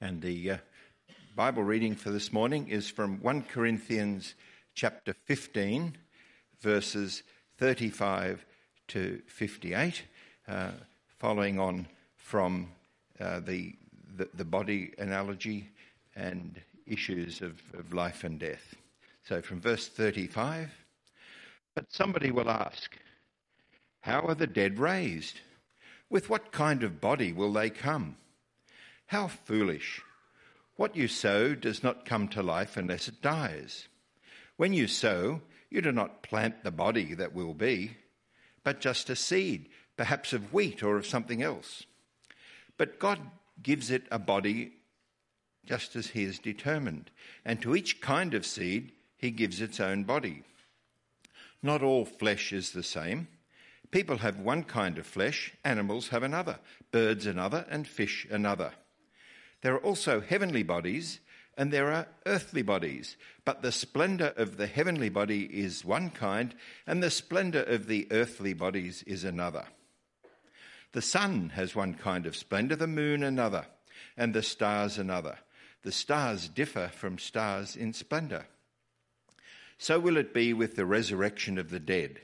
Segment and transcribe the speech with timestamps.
[0.00, 0.56] And the uh,
[1.34, 4.36] Bible reading for this morning is from 1 Corinthians
[4.76, 5.96] chapter 15,
[6.60, 7.24] verses
[7.56, 8.46] 35
[8.88, 10.04] to 58,
[10.46, 10.70] uh,
[11.18, 12.68] following on from
[13.18, 13.74] uh, the,
[14.16, 15.68] the, the, body analogy
[16.14, 18.76] and issues of, of life and death.
[19.24, 20.70] So from verse 35,
[21.74, 22.96] but somebody will ask,
[24.02, 25.40] How are the dead raised?
[26.08, 28.16] With what kind of body will they come?
[29.08, 30.02] How foolish!
[30.76, 33.88] What you sow does not come to life unless it dies.
[34.58, 35.40] When you sow,
[35.70, 37.96] you do not plant the body that will be,
[38.64, 41.84] but just a seed, perhaps of wheat or of something else.
[42.76, 43.18] But God
[43.62, 44.74] gives it a body
[45.64, 47.10] just as He has determined,
[47.46, 50.42] and to each kind of seed He gives its own body.
[51.62, 53.28] Not all flesh is the same.
[53.90, 56.58] People have one kind of flesh, animals have another,
[56.92, 58.74] birds another, and fish another.
[59.62, 61.20] There are also heavenly bodies
[61.58, 66.54] and there are earthly bodies, but the splendour of the heavenly body is one kind,
[66.86, 69.64] and the splendour of the earthly bodies is another.
[70.92, 73.66] The sun has one kind of splendour, the moon another,
[74.16, 75.36] and the stars another.
[75.82, 78.46] The stars differ from stars in splendour.
[79.78, 82.20] So will it be with the resurrection of the dead.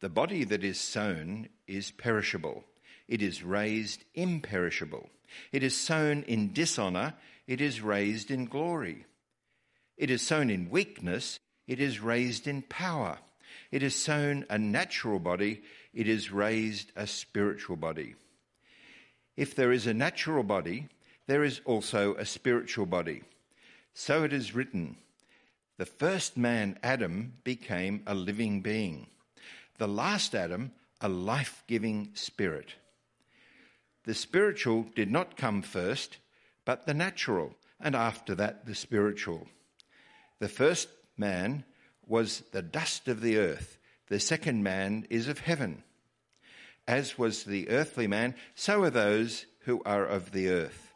[0.00, 2.64] The body that is sown is perishable,
[3.06, 5.08] it is raised imperishable.
[5.52, 7.14] It is sown in dishonour,
[7.46, 9.06] it is raised in glory.
[9.96, 13.18] It is sown in weakness, it is raised in power.
[13.70, 15.62] It is sown a natural body,
[15.92, 18.14] it is raised a spiritual body.
[19.36, 20.88] If there is a natural body,
[21.26, 23.22] there is also a spiritual body.
[23.94, 24.96] So it is written
[25.78, 29.06] The first man, Adam, became a living being,
[29.78, 32.74] the last Adam, a life giving spirit.
[34.04, 36.18] The spiritual did not come first,
[36.64, 39.46] but the natural, and after that the spiritual.
[40.40, 41.64] The first man
[42.06, 45.82] was the dust of the earth, the second man is of heaven.
[46.86, 50.92] As was the earthly man, so are those who are of the earth.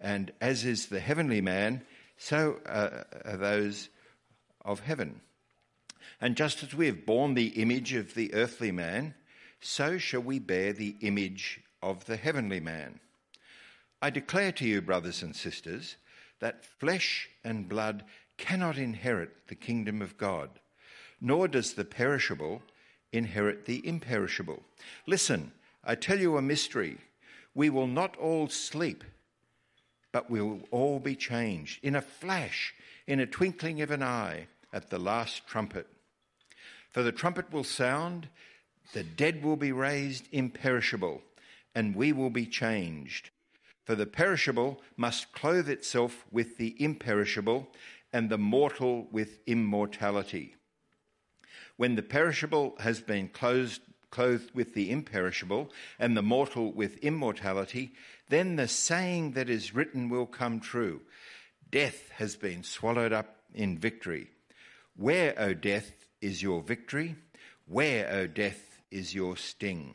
[0.00, 1.82] And as is the heavenly man,
[2.18, 3.88] so are those
[4.64, 5.20] of heaven.
[6.20, 9.14] And just as we have borne the image of the earthly man,
[9.60, 13.00] so shall we bear the image of the heavenly man.
[14.02, 15.96] I declare to you, brothers and sisters,
[16.40, 18.04] that flesh and blood
[18.38, 20.50] cannot inherit the kingdom of God,
[21.20, 22.62] nor does the perishable
[23.12, 24.62] inherit the imperishable.
[25.06, 25.52] Listen,
[25.84, 26.98] I tell you a mystery.
[27.54, 29.04] We will not all sleep,
[30.12, 32.74] but we will all be changed in a flash,
[33.06, 35.86] in a twinkling of an eye, at the last trumpet.
[36.90, 38.28] For the trumpet will sound,
[38.92, 41.22] the dead will be raised imperishable
[41.74, 43.30] and we will be changed.
[43.84, 47.68] For the perishable must clothe itself with the imperishable,
[48.12, 50.56] and the mortal with immortality.
[51.76, 53.80] When the perishable has been clothed,
[54.10, 57.92] clothed with the imperishable, and the mortal with immortality,
[58.28, 61.00] then the saying that is written will come true
[61.70, 64.28] Death has been swallowed up in victory.
[64.96, 67.16] Where, O death, is your victory?
[67.66, 69.94] Where, O death, is your sting?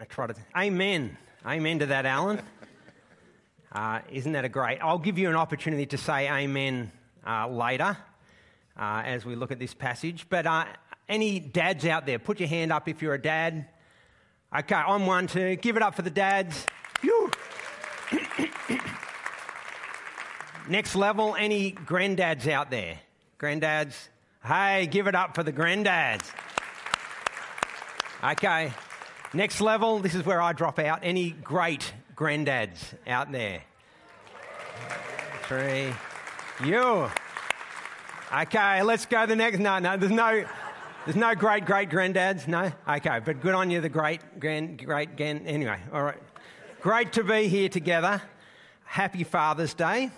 [0.00, 0.34] I try to.
[0.56, 1.16] Amen.
[1.46, 2.40] Amen to that, Alan.
[3.72, 4.78] Uh, isn't that a great?
[4.78, 6.92] I'll give you an opportunity to say amen
[7.26, 7.96] uh, later
[8.78, 10.26] uh, as we look at this passage.
[10.28, 10.66] But uh,
[11.08, 13.66] any dads out there, put your hand up if you're a dad.
[14.56, 15.56] Okay, I'm one too.
[15.56, 16.68] Give it up for the dads.
[20.68, 23.00] Next level, any granddads out there?
[23.40, 24.06] Granddads?
[24.44, 26.30] Hey, give it up for the granddads.
[28.22, 28.72] Okay.
[29.34, 31.00] Next level, this is where I drop out.
[31.02, 33.62] Any great granddads out there?
[35.48, 35.92] Three.
[36.64, 37.10] You.
[38.32, 39.58] Okay, let's go the next.
[39.58, 40.44] No, no, there's no,
[41.04, 42.46] there's no great great granddads.
[42.46, 42.70] No.
[42.88, 45.48] Okay, but good on you, the great grand great grand.
[45.48, 46.22] Anyway, all right.
[46.80, 48.22] Great to be here together.
[48.84, 50.12] Happy Father's Day.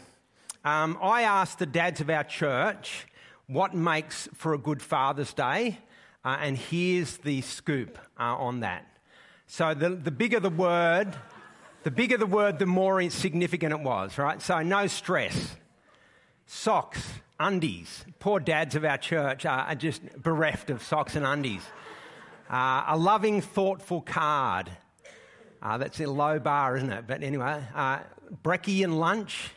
[0.62, 3.06] Um, I asked the dads of our church
[3.46, 5.78] what makes for a good Father's Day,
[6.22, 8.86] uh, and here's the scoop uh, on that.
[9.46, 11.16] So the, the bigger the word,
[11.86, 14.42] The bigger the word, the more significant it was, right?
[14.42, 15.54] So no stress.
[16.44, 17.00] Socks,
[17.38, 18.04] undies.
[18.18, 21.62] Poor dads of our church are just bereft of socks and undies.
[22.50, 24.68] Uh, a loving, thoughtful card.
[25.62, 27.04] Uh, that's a low bar, isn't it?
[27.06, 28.00] But anyway, uh,
[28.42, 29.50] brekkie and lunch,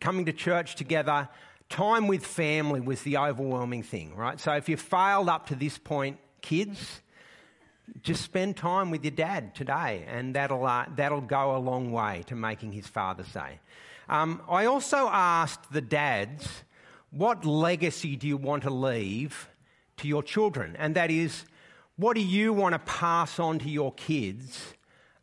[0.00, 1.28] coming to church together,
[1.68, 4.40] time with family was the overwhelming thing, right?
[4.40, 7.02] So if you failed up to this point, kids,
[8.02, 12.22] just spend time with your dad today, and that'll, uh, that'll go a long way
[12.26, 13.58] to making his father say.
[14.08, 16.64] Um, I also asked the dads,
[17.10, 19.48] what legacy do you want to leave
[19.98, 20.76] to your children?
[20.78, 21.44] And that is,
[21.96, 24.74] what do you want to pass on to your kids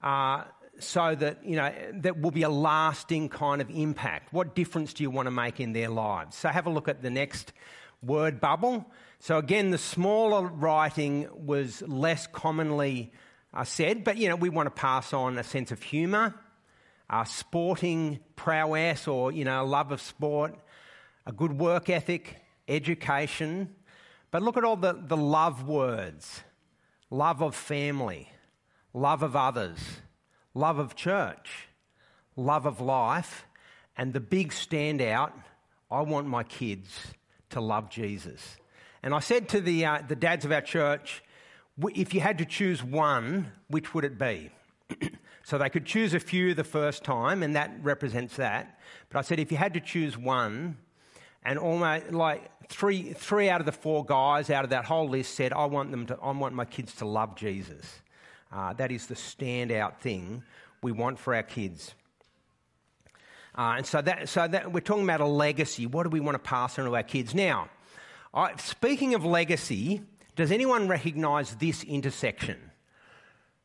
[0.03, 0.43] uh,
[0.79, 4.31] so that, you know, that will be a lasting kind of impact?
[4.31, 6.37] What difference do you want to make in their lives?
[6.37, 7.53] So have a look at the next
[8.01, 8.85] word bubble.
[9.19, 13.11] So again, the smaller writing was less commonly
[13.53, 16.35] uh, said, but, you know, we want to pass on a sense of humour,
[17.09, 20.55] uh, sporting prowess or, you know, love of sport,
[21.25, 22.37] a good work ethic,
[22.67, 23.75] education.
[24.31, 26.43] But look at all the, the love words
[27.11, 28.29] love of family,
[28.93, 29.79] love of others,
[30.53, 31.67] love of church,
[32.35, 33.45] love of life,
[33.97, 35.31] and the big standout
[35.89, 37.07] I want my kids
[37.49, 38.57] to love Jesus.
[39.01, 41.23] And I said to the, uh, the dads of our church,
[41.95, 44.51] if you had to choose one, which would it be?
[45.43, 48.79] so they could choose a few the first time, and that represents that.
[49.09, 50.77] But I said, if you had to choose one,
[51.43, 55.35] and almost like three, three out of the four guys out of that whole list
[55.35, 58.01] said, I want, them to, I want my kids to love Jesus.
[58.51, 60.43] Uh, that is the standout thing
[60.81, 61.93] we want for our kids.
[63.55, 65.85] Uh, and so, that, so that we're talking about a legacy.
[65.85, 67.33] What do we want to pass on to our kids?
[67.33, 67.69] Now,
[68.33, 70.01] I, speaking of legacy,
[70.35, 72.57] does anyone recognise this intersection?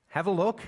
[0.09, 0.61] Have a look.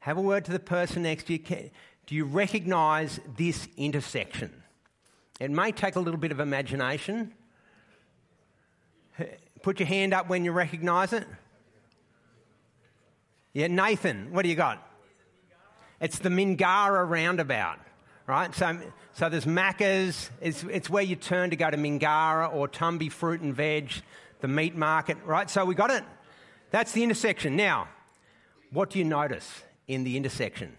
[0.00, 1.70] Have a word to the person next to you.
[2.06, 4.62] Do you recognise this intersection?
[5.40, 7.32] It may take a little bit of imagination.
[9.62, 11.26] Put your hand up when you recognise it.
[13.52, 14.86] Yeah, Nathan, what do you got?
[16.00, 17.78] It's the Mingara roundabout,
[18.26, 18.54] right?
[18.54, 18.82] So, um,
[19.12, 20.30] so there's Macca's.
[20.40, 23.92] It's, it's where you turn to go to Mingara or Tumbi Fruit and Veg,
[24.40, 25.48] the meat market, right?
[25.48, 26.04] So we got it.
[26.70, 27.56] That's the intersection.
[27.56, 27.88] Now,
[28.70, 30.76] what do you notice in the intersection?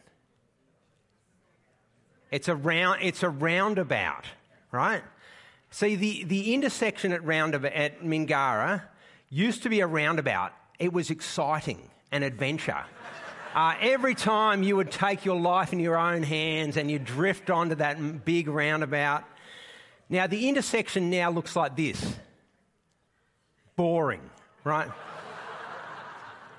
[2.32, 3.00] It's a round.
[3.02, 4.26] It's a roundabout
[4.72, 5.04] right?
[5.70, 8.84] See, the, the intersection at, roundabout, at Mingara
[9.30, 10.54] used to be a roundabout.
[10.80, 12.86] It was exciting an adventure.
[13.56, 17.50] Uh, every time you would take your life in your own hands and you drift
[17.50, 19.24] onto that big roundabout.
[20.10, 22.16] Now, the intersection now looks like this
[23.76, 24.22] boring,
[24.64, 24.90] right?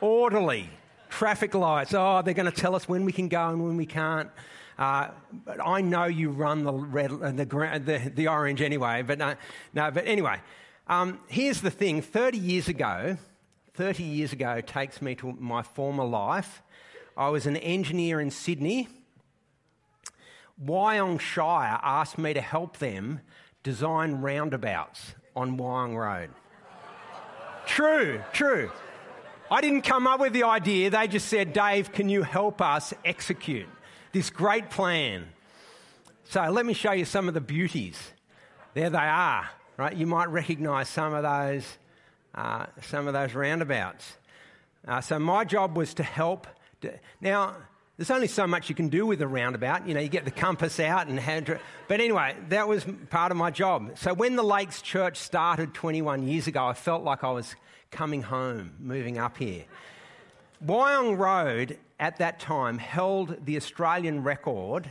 [0.00, 0.68] Orderly,
[1.08, 1.94] traffic lights.
[1.94, 4.30] Oh, they're going to tell us when we can go and when we can't.
[4.78, 5.08] Uh,
[5.44, 9.02] but I know you run the red, uh, the, the, the orange anyway.
[9.02, 9.34] But no,
[9.74, 9.90] no.
[9.90, 10.40] But anyway,
[10.86, 13.16] um, here's the thing: thirty years ago,
[13.74, 16.62] thirty years ago takes me to my former life.
[17.18, 18.88] I was an engineer in Sydney.
[20.64, 23.20] Wyong Shire asked me to help them
[23.62, 26.30] design roundabouts on Wyong Road.
[27.66, 28.70] true, true.
[29.50, 30.88] I didn't come up with the idea.
[30.88, 33.68] They just said, Dave, can you help us execute?
[34.12, 35.26] this great plan.
[36.24, 37.98] So let me show you some of the beauties.
[38.74, 39.94] There they are, right?
[39.94, 41.78] You might recognize some of those,
[42.34, 44.16] uh, some of those roundabouts.
[44.86, 46.46] Uh, so my job was to help.
[47.20, 47.56] Now,
[47.96, 49.88] there's only so much you can do with a roundabout.
[49.88, 51.58] You know, you get the compass out and hand.
[51.88, 53.98] But anyway, that was part of my job.
[53.98, 57.56] So when the Lakes Church started 21 years ago, I felt like I was
[57.90, 59.64] coming home, moving up here.
[60.64, 64.90] Wyong Road at that time held the Australian record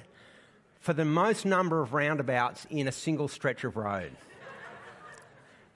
[0.79, 4.11] for the most number of roundabouts in a single stretch of road.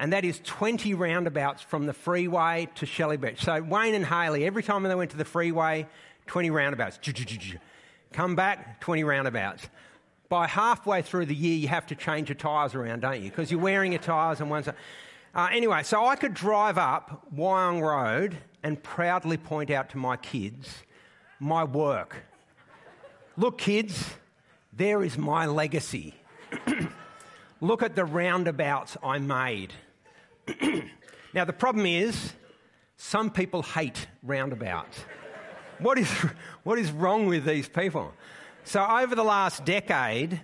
[0.02, 3.44] And that is 20 roundabouts from the freeway to Shelley Beach.
[3.44, 5.86] So Wayne and Haley, every time they went to the freeway,
[6.26, 6.98] 20 roundabouts.
[8.12, 9.70] Come back, 20 roundabouts.
[10.28, 13.30] By halfway through the year, you have to change your tyres around, don't you?
[13.30, 14.74] Because you're wearing your tyres on one side.
[15.36, 20.18] Uh, anyway, so I could drive up Wyong Road and proudly point out to my
[20.18, 20.78] kids
[21.40, 22.24] my work.
[23.38, 24.16] Look, kids,
[24.74, 26.16] there is my legacy.
[27.62, 29.74] Look at the roundabouts I made.
[31.34, 32.34] now, the problem is,
[32.98, 35.06] some people hate roundabouts.
[35.80, 36.10] what, is,
[36.64, 38.14] what is wrong with these people?
[38.64, 40.42] So, over the last decade,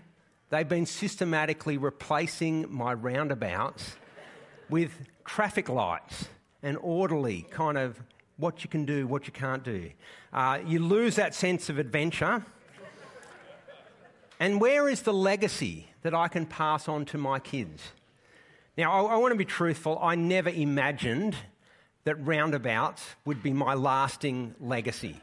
[0.49, 3.95] they've been systematically replacing my roundabouts
[4.69, 4.91] with
[5.25, 6.27] traffic lights
[6.63, 8.01] and orderly kind of
[8.37, 9.89] what you can do, what you can't do.
[10.31, 12.45] Uh, you lose that sense of adventure.
[14.39, 17.81] And where is the legacy that I can pass on to my kids?
[18.77, 19.97] Now, I, I want to be truthful.
[20.01, 21.35] I never imagined
[22.03, 25.19] that roundabouts would be my lasting legacy.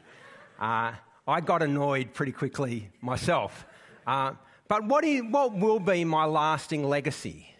[0.59, 0.91] Uh,
[1.27, 3.65] I got annoyed pretty quickly myself.
[4.05, 4.33] Uh,
[4.67, 7.55] but what, is, what will be my lasting legacy?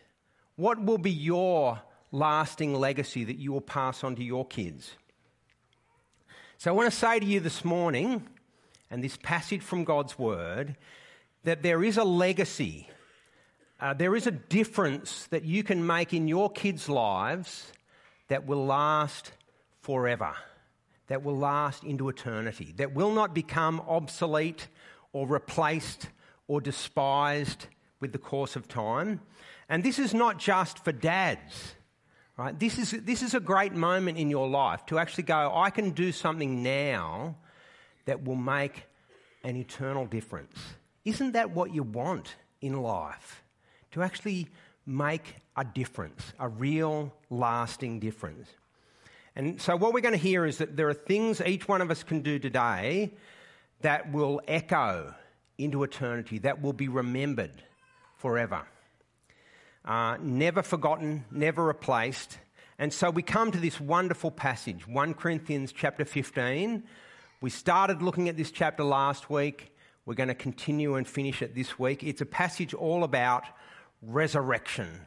[0.58, 4.92] What will be your lasting legacy that you will pass on to your kids?
[6.58, 8.28] So I want to say to you this morning,
[8.92, 10.75] and this passage from God's Word,
[11.44, 12.90] that there is a legacy,
[13.79, 17.72] uh, there is a difference that you can make in your kids' lives
[18.27, 19.32] that will last
[19.82, 20.34] forever,
[21.08, 24.67] that will last into eternity, that will not become obsolete
[25.13, 26.10] or replaced
[26.48, 27.67] or despised
[28.00, 29.20] with the course of time.
[29.70, 31.75] And this is not just for dads.
[32.38, 32.58] Right?
[32.58, 35.91] This, is, this is a great moment in your life to actually go, I can
[35.91, 37.38] do something now
[38.05, 38.84] that will make
[39.44, 40.58] an eternal difference.
[41.05, 43.45] Isn't that what you want in life?
[43.96, 44.50] To actually
[44.86, 48.50] make a difference, a real lasting difference.
[49.38, 51.90] And so, what we're going to hear is that there are things each one of
[51.90, 53.14] us can do today
[53.84, 55.16] that will echo
[55.58, 57.64] into eternity, that will be remembered
[58.18, 58.64] forever.
[59.86, 62.38] Uh, never forgotten, never replaced.
[62.78, 66.84] And so we come to this wonderful passage, 1 Corinthians chapter 15.
[67.40, 69.74] We started looking at this chapter last week.
[70.06, 72.04] We're going to continue and finish it this week.
[72.04, 73.46] It's a passage all about
[74.07, 75.01] resurrection.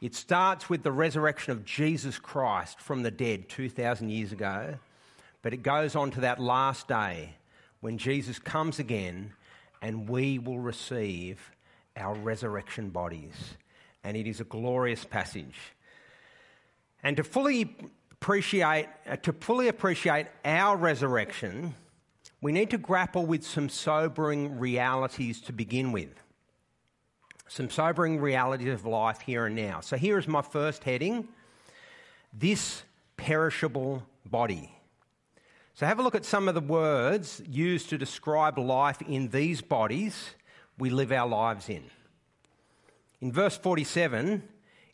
[0.00, 4.74] It starts with the resurrection of Jesus Christ from the dead 2,000 years ago,
[5.42, 7.34] but it goes on to that last day
[7.80, 9.32] when Jesus comes again
[9.82, 11.52] and we will receive
[11.96, 13.56] our resurrection bodies.
[14.02, 15.56] And it is a glorious passage.
[17.02, 17.76] And to fully
[18.12, 21.74] appreciate, uh, to fully appreciate our resurrection,
[22.40, 26.23] we need to grapple with some sobering realities to begin with.
[27.48, 29.80] Some sobering realities of life here and now.
[29.80, 31.28] So here is my first heading
[32.36, 32.82] this
[33.16, 34.70] perishable body.
[35.74, 39.60] So, have a look at some of the words used to describe life in these
[39.60, 40.30] bodies
[40.78, 41.84] we live our lives in.
[43.20, 44.42] In verse 47,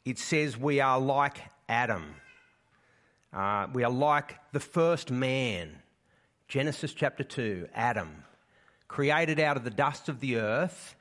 [0.05, 1.39] it says, We are like
[1.69, 2.15] Adam.
[3.33, 5.83] Uh, we are like the first man.
[6.49, 8.25] Genesis chapter 2, Adam,
[8.89, 10.97] created out of the dust of the earth,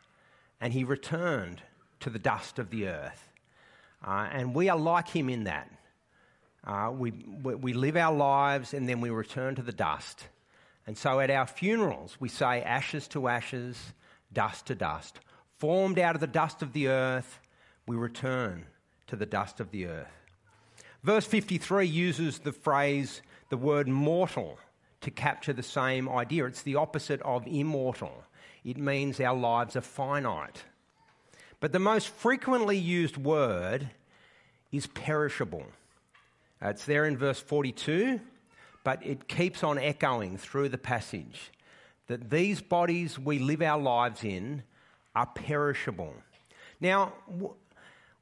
[0.62, 1.62] and he returned
[2.02, 3.30] to the dust of the earth.
[4.06, 5.70] Uh, and we are like him in that.
[6.66, 10.28] Uh, we, we live our lives and then we return to the dust.
[10.86, 13.78] And so at our funerals, we say ashes to ashes,
[14.34, 15.20] dust to dust.
[15.58, 17.40] Formed out of the dust of the earth,
[17.86, 18.66] we return
[19.08, 20.12] to the dust of the earth.
[21.04, 24.60] Verse 53 uses the phrase, the word mortal,
[25.02, 26.46] to capture the same idea.
[26.46, 28.24] It's the opposite of immortal,
[28.70, 30.64] it means our lives are finite.
[31.60, 33.90] But the most frequently used word
[34.72, 35.66] is perishable.
[36.62, 38.22] It's there in verse 42,
[38.84, 41.52] but it keeps on echoing through the passage
[42.06, 44.62] that these bodies we live our lives in
[45.16, 46.14] are perishable.
[46.80, 47.14] Now,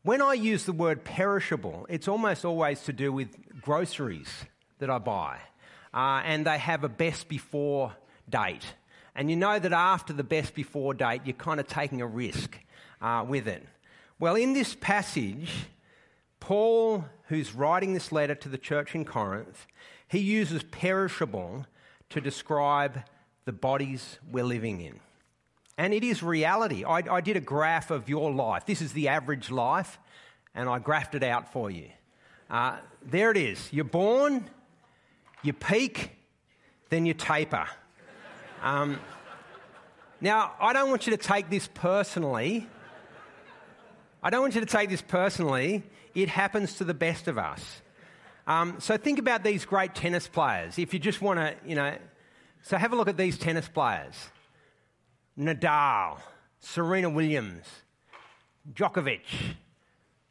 [0.04, 4.30] when I use the word perishable, it's almost always to do with groceries
[4.80, 5.40] that I buy.
[5.94, 7.94] Uh, and they have a best before
[8.30, 8.64] date.
[9.18, 12.60] And you know that after the best before date, you're kind of taking a risk
[13.02, 13.66] uh, with it.
[14.20, 15.52] Well, in this passage,
[16.40, 19.66] Paul, who's writing this letter to the church in Corinth,
[20.08, 21.66] he uses perishable
[22.12, 23.02] to describe
[23.46, 25.00] the bodies we're living in.
[25.80, 26.84] And it is reality.
[26.84, 28.66] I, I, did a graph of your life.
[28.66, 30.00] This is the average life,
[30.54, 31.90] and I graphed it out for you.
[32.50, 33.68] Uh, there it is.
[33.72, 34.50] You're born,
[35.42, 36.12] you peak,
[36.90, 37.68] then you taper.
[38.62, 39.00] Um,
[40.22, 42.68] now, I don't want you to take this personally.
[44.24, 45.84] I don't want you to take this personally
[46.18, 47.82] it happens to the best of us.
[48.48, 50.80] Um, so think about these great tennis players.
[50.80, 51.96] If you just want to, you know,
[52.64, 54.16] so have a look at these tennis players
[55.38, 56.18] Nadal,
[56.60, 57.66] Serena Williams,
[58.74, 59.22] Djokovic,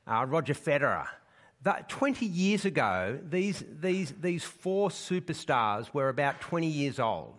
[0.09, 1.06] uh, Roger Federer.
[1.62, 7.35] That 20 years ago, these, these, these four superstars were about 20 years old.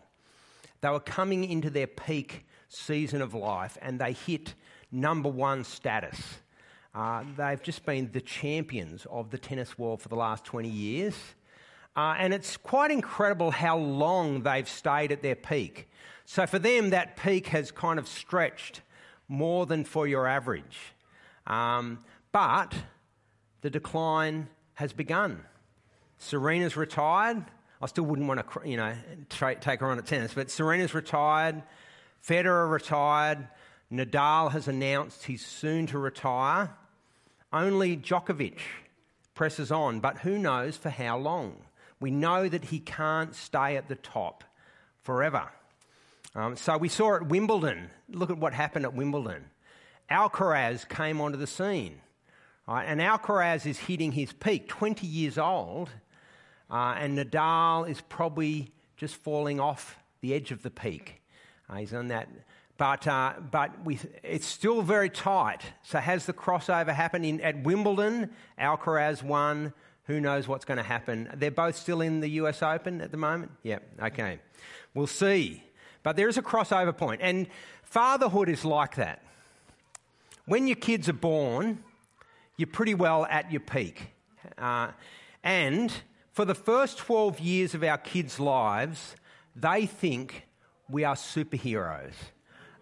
[0.81, 4.53] They were coming into their peak season of life and they hit
[4.91, 6.19] number one status.
[6.93, 11.15] Uh, they've just been the champions of the tennis world for the last 20 years.
[11.95, 15.89] Uh, and it's quite incredible how long they've stayed at their peak.
[16.25, 18.81] So for them, that peak has kind of stretched
[19.27, 20.77] more than for your average.
[21.47, 21.99] Um,
[22.31, 22.73] but
[23.61, 25.43] the decline has begun.
[26.17, 27.45] Serena's retired.
[27.81, 28.93] I still wouldn't want to, you know,
[29.29, 31.61] tra- take her on at tennis, but Serena's retired.
[32.27, 33.47] Federer retired.
[33.91, 36.75] Nadal has announced he's soon to retire.
[37.53, 38.59] Only Djokovic
[39.33, 41.57] presses on, but who knows for how long?
[41.99, 44.43] We know that he can't stay at the top
[45.03, 45.49] forever.
[46.35, 49.45] Um, so we saw at Wimbledon, look at what happened at Wimbledon.
[50.11, 52.01] Alcaraz came onto the scene.
[52.67, 52.83] Right?
[52.83, 55.89] And Alcaraz is hitting his peak, 20 years old,
[56.69, 61.21] uh, and Nadal is probably just falling off the edge of the peak.
[61.69, 62.29] Uh, he's on that.
[62.77, 65.61] But, uh, but we, it's still very tight.
[65.83, 68.31] So, has the crossover happened in, at Wimbledon?
[68.59, 69.73] Alcaraz won.
[70.05, 71.29] Who knows what's going to happen?
[71.35, 73.51] They're both still in the US Open at the moment?
[73.63, 74.39] Yep, okay.
[74.93, 75.63] We'll see.
[76.03, 77.21] But there is a crossover point.
[77.21, 77.47] And
[77.83, 79.21] fatherhood is like that.
[80.45, 81.83] When your kids are born,
[82.55, 84.11] you're pretty well at your peak.
[84.57, 84.91] Uh,
[85.43, 85.91] and
[86.37, 89.15] for the first 12 years of our kids' lives,
[89.55, 90.45] they think
[90.87, 92.13] we are superheroes.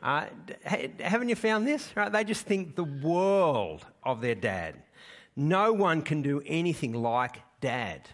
[0.03, 0.25] Uh,
[0.99, 1.95] haven't you found this?
[1.95, 2.11] Right?
[2.11, 4.75] They just think the world of their dad.
[5.37, 8.09] No one can do anything like dad.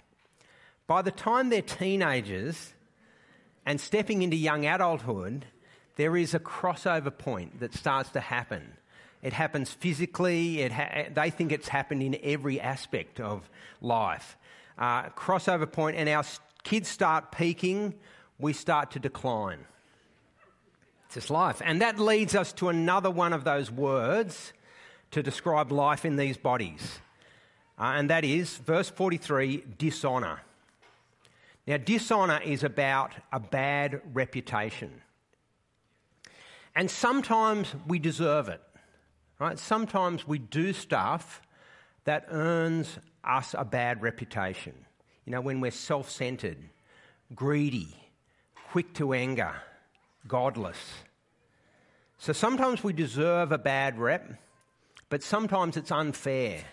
[0.85, 2.73] By the time they're teenagers
[3.65, 5.47] and stepping into young adulthood,
[5.95, 8.73] there is a crossover point that starts to happen.
[9.23, 13.49] It happens physically, it ha- they think it's happened in every aspect of
[13.81, 14.37] life.
[14.81, 16.25] Uh, crossover point, and our
[16.63, 17.93] kids start peaking,
[18.39, 19.59] we start to decline.
[21.05, 21.61] It's just life.
[21.63, 24.53] And that leads us to another one of those words
[25.11, 26.97] to describe life in these bodies.
[27.77, 30.41] Uh, and that is verse 43 dishonour.
[31.67, 35.03] Now, dishonour is about a bad reputation.
[36.75, 38.61] And sometimes we deserve it.
[39.37, 39.59] Right?
[39.59, 41.39] Sometimes we do stuff
[42.05, 44.73] that earns us a bad reputation.
[45.25, 46.57] You know, when we're self centered,
[47.35, 47.95] greedy,
[48.71, 49.53] quick to anger,
[50.27, 50.77] godless.
[52.17, 54.33] So sometimes we deserve a bad rep,
[55.09, 56.63] but sometimes it's unfair.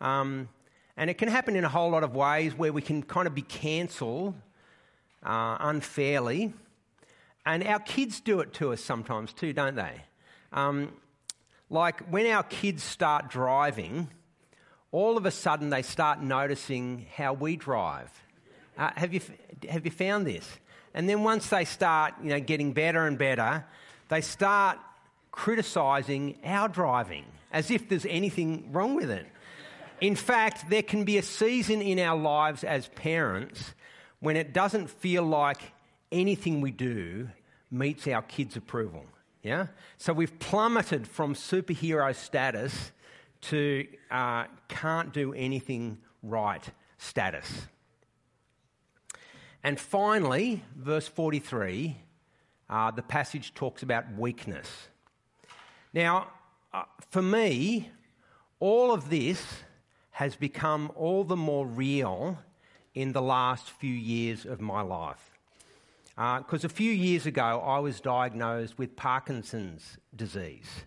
[0.00, 0.48] Um,
[0.96, 3.34] and it can happen in a whole lot of ways where we can kind of
[3.34, 4.34] be cancelled
[5.22, 6.52] uh, unfairly.
[7.46, 10.02] And our kids do it to us sometimes too, don't they?
[10.52, 10.92] Um,
[11.70, 14.08] like when our kids start driving,
[14.92, 18.10] all of a sudden they start noticing how we drive.
[18.76, 19.20] Uh, have, you,
[19.68, 20.48] have you found this?
[20.94, 23.64] And then once they start you know, getting better and better,
[24.08, 24.78] they start
[25.30, 29.26] criticising our driving as if there's anything wrong with it.
[30.00, 33.74] In fact, there can be a season in our lives as parents
[34.20, 35.60] when it doesn't feel like
[36.10, 37.28] anything we do
[37.70, 39.04] meets our kids' approval.
[39.42, 39.68] Yeah?
[39.98, 42.92] So we've plummeted from superhero status
[43.42, 46.62] to uh, can't do anything right
[46.98, 47.66] status.
[49.62, 51.96] And finally, verse 43,
[52.68, 54.88] uh, the passage talks about weakness.
[55.92, 56.28] Now,
[56.72, 57.90] uh, for me,
[58.58, 59.44] all of this
[60.12, 62.38] has become all the more real
[62.94, 65.30] in the last few years of my life.
[66.16, 70.84] Because uh, a few years ago, I was diagnosed with Parkinson's disease.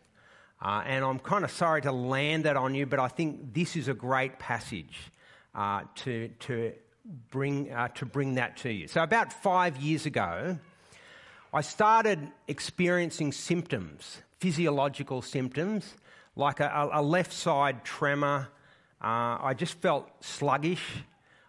[0.63, 3.75] Uh, and I'm kind of sorry to land that on you, but I think this
[3.75, 4.97] is a great passage
[5.53, 6.71] uh, to, to,
[7.31, 8.87] bring, uh, to bring that to you.
[8.87, 10.57] So, about five years ago,
[11.53, 15.95] I started experiencing symptoms, physiological symptoms,
[16.37, 18.47] like a, a left side tremor.
[19.03, 21.03] Uh, I just felt sluggish.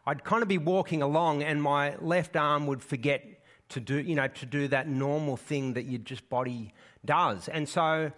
[0.09, 3.24] I'd kind of be walking along, and my left arm would forget
[3.68, 6.74] to do, you know, to do that normal thing that your just body
[7.05, 7.48] does.
[7.48, 8.11] And so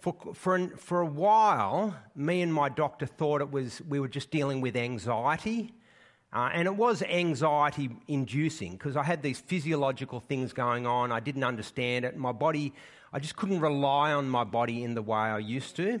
[0.00, 4.30] for, for, for a while, me and my doctor thought it was, we were just
[4.30, 5.72] dealing with anxiety.
[6.32, 11.10] Uh, and it was anxiety inducing because I had these physiological things going on.
[11.10, 12.16] I didn't understand it.
[12.16, 12.72] My body,
[13.12, 16.00] I just couldn't rely on my body in the way I used to.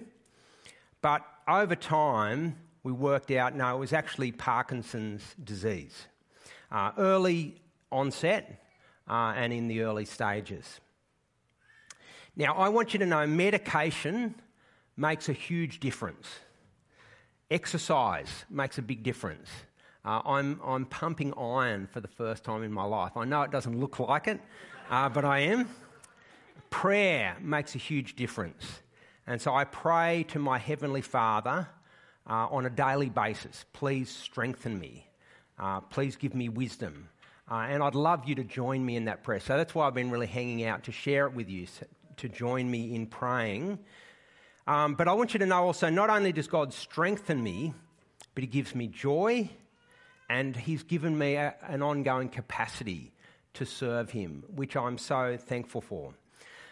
[1.02, 6.06] But over time, we worked out no, it was actually Parkinson's disease.
[6.70, 7.56] Uh, early
[7.90, 8.62] onset,
[9.08, 10.80] uh, and in the early stages.
[12.40, 14.34] Now, I want you to know medication
[14.96, 16.26] makes a huge difference.
[17.50, 19.50] Exercise makes a big difference.
[20.06, 23.14] Uh, I'm, I'm pumping iron for the first time in my life.
[23.14, 24.40] I know it doesn't look like it,
[24.88, 25.68] uh, but I am.
[26.70, 28.80] Prayer makes a huge difference.
[29.26, 31.68] And so I pray to my Heavenly Father
[32.26, 35.06] uh, on a daily basis please strengthen me,
[35.58, 37.10] uh, please give me wisdom,
[37.50, 39.40] uh, and I'd love you to join me in that prayer.
[39.40, 41.66] So that's why I've been really hanging out to share it with you,
[42.20, 43.78] to join me in praying.
[44.66, 47.74] Um, but I want you to know also, not only does God strengthen me,
[48.34, 49.50] but He gives me joy
[50.28, 53.12] and He's given me a, an ongoing capacity
[53.54, 56.14] to serve Him, which I'm so thankful for.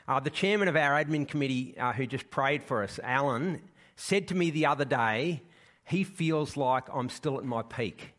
[0.06, 3.60] Uh, the chairman of our admin committee, uh, who just prayed for us, Alan,
[3.96, 5.42] said to me the other day,
[5.84, 8.14] he feels like I'm still at my peak.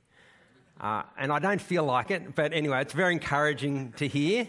[0.79, 4.47] Uh, and I don't feel like it, but anyway, it's very encouraging to hear.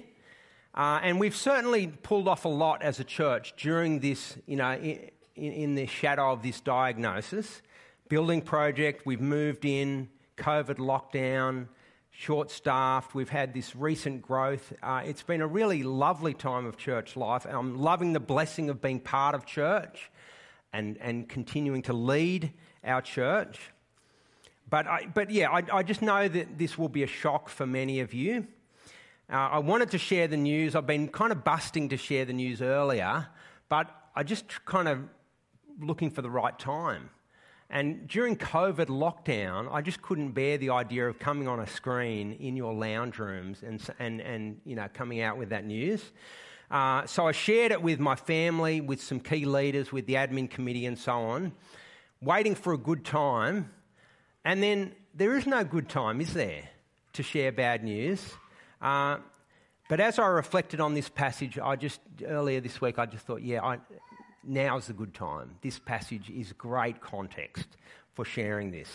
[0.75, 4.73] Uh, and we've certainly pulled off a lot as a church during this, you know,
[4.75, 7.63] in, in the shadow of this diagnosis.
[8.09, 11.67] Building project, we've moved in, COVID lockdown,
[12.11, 13.15] short staffed.
[13.15, 14.73] We've had this recent growth.
[14.83, 17.47] Uh, it's been a really lovely time of church life.
[17.49, 20.11] I'm loving the blessing of being part of church
[20.73, 22.53] and, and continuing to lead
[22.85, 23.59] our church.
[24.69, 27.67] But, I, but yeah, I, I just know that this will be a shock for
[27.67, 28.47] many of you.
[29.31, 30.75] Uh, I wanted to share the news.
[30.75, 33.29] I've been kind of busting to share the news earlier,
[33.69, 35.05] but I just kind of
[35.81, 37.11] looking for the right time.
[37.71, 42.33] And during COVID lockdown, I just couldn't bear the idea of coming on a screen
[42.41, 46.03] in your lounge rooms and, and, and you know, coming out with that news.
[46.69, 50.51] Uh, so I shared it with my family, with some key leaders, with the admin
[50.51, 51.53] committee, and so on,
[52.21, 53.71] waiting for a good time.
[54.45, 56.69] And then there is no good time, is there,
[57.13, 58.35] to share bad news?
[58.81, 59.19] Uh,
[59.89, 63.43] but as I reflected on this passage, I just earlier this week, I just thought,
[63.43, 63.79] yeah, I,
[64.45, 65.57] now's the good time.
[65.63, 67.67] This passage is great context
[68.15, 68.89] for sharing this.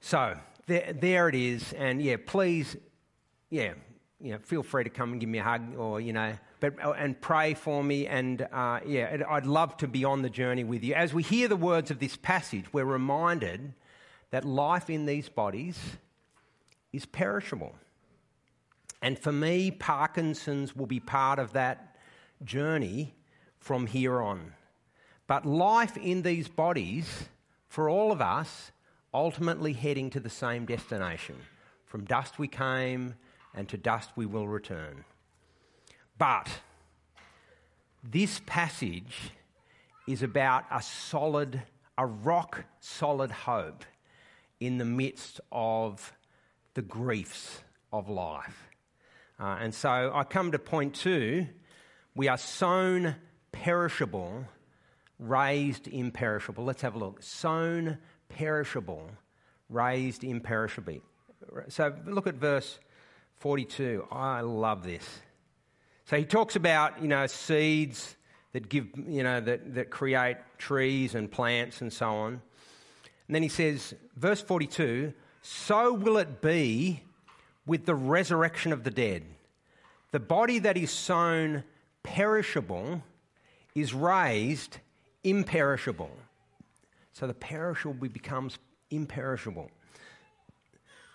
[0.00, 0.36] So
[0.66, 2.76] there, there it is, and yeah, please,
[3.50, 3.74] yeah,
[4.20, 6.74] you know, feel free to come and give me a hug, or you know, but
[6.96, 10.84] and pray for me, and uh, yeah, I'd love to be on the journey with
[10.84, 10.94] you.
[10.94, 13.74] As we hear the words of this passage, we're reminded
[14.30, 15.78] that life in these bodies
[16.92, 17.74] is perishable.
[19.02, 21.96] And for me, Parkinson's will be part of that
[22.44, 23.14] journey
[23.58, 24.52] from here on.
[25.26, 27.28] But life in these bodies,
[27.68, 28.70] for all of us,
[29.12, 31.36] ultimately heading to the same destination.
[31.84, 33.14] From dust we came,
[33.54, 35.04] and to dust we will return.
[36.16, 36.48] But
[38.02, 39.32] this passage
[40.06, 41.62] is about a solid,
[41.98, 43.84] a rock solid hope
[44.60, 46.12] in the midst of
[46.74, 47.62] the griefs
[47.92, 48.71] of life.
[49.42, 51.48] Uh, and so I come to point two
[52.14, 53.16] we are sown
[53.50, 54.44] perishable,
[55.18, 56.64] raised imperishable.
[56.64, 57.22] Let's have a look.
[57.22, 59.10] Sown perishable,
[59.68, 61.00] raised imperishable.
[61.68, 62.78] So look at verse
[63.38, 64.06] 42.
[64.12, 65.04] I love this.
[66.04, 68.16] So he talks about, you know, seeds
[68.52, 72.42] that give, you know, that, that create trees and plants and so on.
[73.26, 77.02] And then he says, verse 42 so will it be
[77.66, 79.24] with the resurrection of the dead.
[80.10, 81.64] The body that is sown
[82.02, 83.02] perishable
[83.74, 84.78] is raised
[85.24, 86.10] imperishable.
[87.12, 88.58] So the perishable becomes
[88.90, 89.70] imperishable.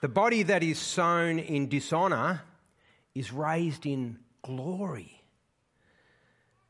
[0.01, 2.41] The body that is sown in dishonour
[3.15, 5.23] is raised in glory.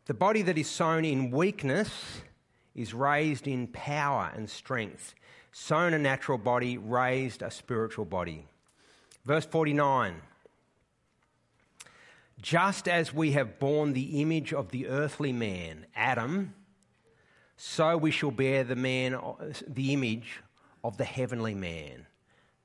[0.05, 2.21] The body that is sown in weakness
[2.73, 5.13] is raised in power and strength.
[5.51, 8.45] Sown a natural body, raised a spiritual body.
[9.27, 10.21] Verse 49
[12.39, 16.53] just as we have borne the image of the earthly man, Adam,
[17.57, 19.19] so we shall bear the man,
[19.67, 20.39] the image
[20.83, 22.05] of the heavenly man,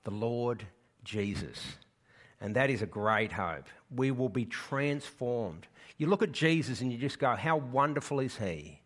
[0.04, 0.66] the Lord
[1.04, 1.58] Jesus.
[2.38, 3.64] And that is a great hope.
[3.90, 5.66] We will be transformed.
[5.96, 8.82] You look at Jesus and you just go, How wonderful is he?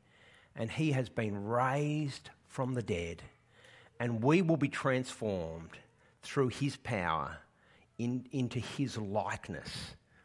[0.55, 3.23] And he has been raised from the dead.
[3.99, 5.77] And we will be transformed
[6.23, 7.41] through his power
[7.98, 9.70] in, into his likeness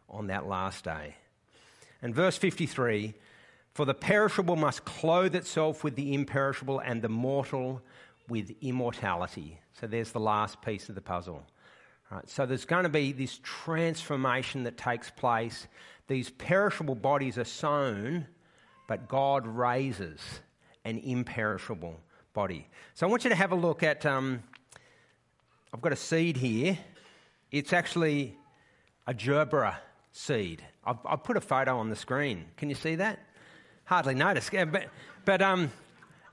[0.10, 1.16] on that last day.
[2.02, 3.14] And verse 53
[3.74, 7.82] For the perishable must clothe itself with the imperishable, and the mortal
[8.28, 9.60] with immortality.
[9.80, 11.44] So there's the last piece of the puzzle.
[12.12, 15.68] Right, so there's going to be this transformation that takes place.
[16.08, 18.28] These perishable bodies are sown,
[18.88, 20.20] but God raises
[20.84, 21.98] an imperishable
[22.34, 22.68] body.
[22.96, 24.06] So I want you to have a look at.
[24.06, 24.44] Um,
[25.74, 26.78] I've got a seed here.
[27.52, 28.38] It's actually
[29.06, 29.76] a gerbera
[30.14, 30.64] seed.
[30.86, 32.46] I've, I've, put a photo on the screen.
[32.58, 33.20] Can you see that?
[33.84, 34.50] Hardly notice.
[34.50, 34.88] But,
[35.26, 35.72] but um,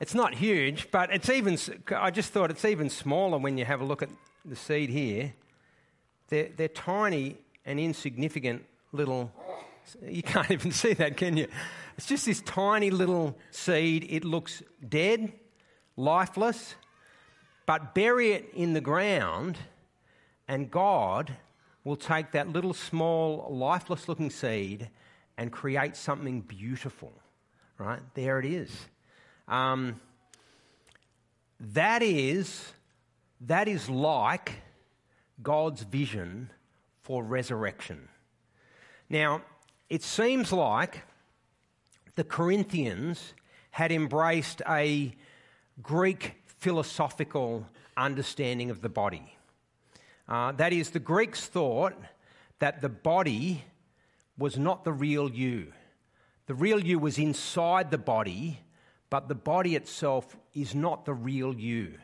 [0.01, 1.59] it's not huge, but it's even,
[1.97, 4.11] I just thought it's even smaller when you have a look at
[4.45, 5.35] the seed here.
[6.29, 9.33] They're, they're tiny and insignificant little,
[10.03, 11.49] you can't even see that, can you?
[11.97, 14.07] It's just this tiny little seed.
[14.09, 15.33] It looks dead,
[15.97, 16.77] lifeless,
[17.67, 19.59] but bury it in the ground,
[20.49, 21.37] and God
[21.85, 24.91] will take that little small, lifeless looking seed
[25.37, 27.13] and create something beautiful.
[27.79, 28.01] Right?
[28.15, 28.71] There it is.
[29.47, 30.01] Um,
[31.61, 32.73] that is
[33.43, 34.53] that is like
[35.43, 36.51] God's vision
[37.03, 38.09] for resurrection.
[39.09, 39.43] Now,
[39.89, 41.03] it seems like
[42.17, 43.33] the Corinthians
[43.71, 45.15] had embraced a
[45.83, 49.38] Greek philosophical understanding of the body.
[50.29, 51.95] Uh, that is, the Greeks thought
[52.59, 53.64] that the body
[54.37, 55.73] was not the real you.
[56.47, 58.61] The real you was inside the body,
[59.11, 61.95] but the body itself is not the real you.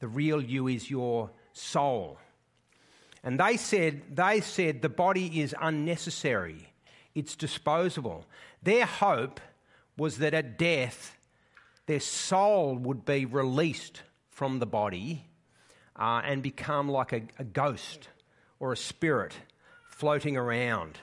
[0.00, 2.18] The real you is your soul.
[3.22, 6.72] And they said, they said the body is unnecessary,
[7.14, 8.24] it's disposable.
[8.62, 9.40] Their hope
[9.96, 11.16] was that at death,
[11.86, 15.26] their soul would be released from the body
[15.96, 18.08] uh, and become like a, a ghost
[18.58, 19.34] or a spirit
[19.88, 20.98] floating around.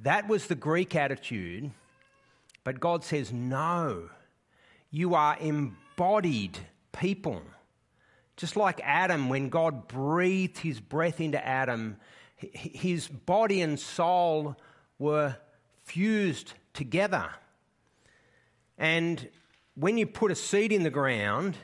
[0.00, 1.70] That was the Greek attitude.
[2.64, 4.10] But God says, no,
[4.90, 6.58] you are embodied
[6.92, 7.42] people.
[8.36, 11.96] Just like Adam, when God breathed his breath into Adam,
[12.36, 14.56] his body and soul
[14.98, 15.36] were
[15.84, 17.30] fused together.
[18.78, 19.28] And
[19.74, 21.56] when you put a seed in the ground,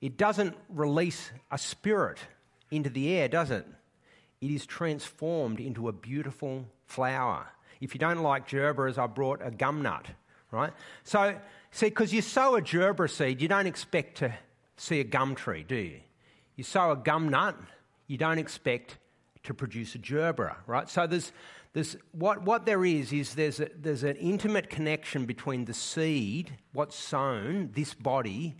[0.00, 2.18] it doesn't release a spirit
[2.70, 3.66] into the air, does it?
[4.40, 7.46] It is transformed into a beautiful flower.
[7.80, 10.06] If you don't like gerbera, I brought a gum nut,
[10.50, 10.72] right?
[11.04, 11.36] So,
[11.70, 14.34] see, because you sow a gerbera seed, you don't expect to
[14.76, 16.00] see a gum tree, do you?
[16.56, 17.56] You sow a gum nut,
[18.06, 18.98] you don't expect
[19.44, 20.88] to produce a gerbera, right?
[20.88, 21.32] So there's,
[21.72, 26.52] there's what, what there is is there's, a, there's an intimate connection between the seed,
[26.72, 28.56] what's sown, this body,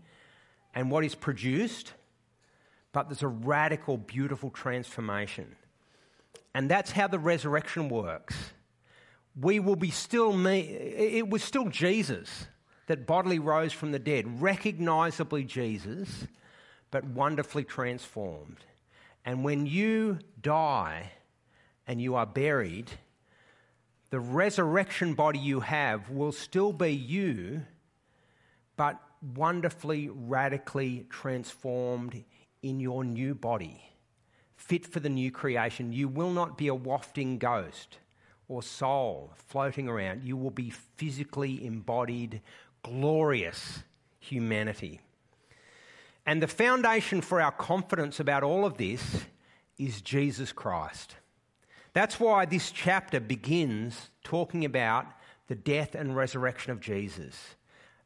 [0.75, 1.93] and what is produced,
[2.93, 5.57] but there's a radical, beautiful transformation.
[6.55, 8.35] And that's how the resurrection works.
[9.41, 10.61] We will be still me.
[10.61, 12.47] It was still Jesus
[12.87, 16.27] that bodily rose from the dead, recognizably Jesus,
[16.91, 18.59] but wonderfully transformed.
[19.25, 21.13] And when you die
[21.87, 22.91] and you are buried,
[24.11, 27.63] the resurrection body you have will still be you,
[28.77, 32.25] but wonderfully, radically transformed
[32.63, 33.83] in your new body,
[34.57, 35.93] fit for the new creation.
[35.93, 37.99] You will not be a wafting ghost
[38.49, 40.25] or soul floating around.
[40.25, 42.41] You will be physically embodied,
[42.83, 43.83] glorious
[44.19, 45.01] humanity.
[46.27, 49.25] And the foundation for our confidence about all of this
[49.79, 51.17] is Jesus Christ.
[51.93, 55.07] That's why this chapter begins talking about
[55.47, 57.57] the death and resurrection of Jesus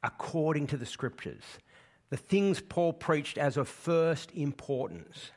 [0.03, 1.43] according to the scriptures,
[2.11, 5.31] the things Paul preached as of first importance.